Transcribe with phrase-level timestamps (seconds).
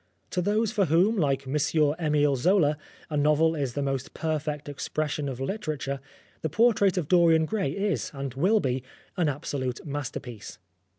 [0.31, 1.53] To those for whom, like M.
[1.53, 2.75] fimile Zola,
[3.11, 5.99] a novel is the most perfect expression of literature,
[6.41, 8.81] The Portrait of Dorian Gray is, and will be,
[9.15, 10.57] an absolute masterpiece.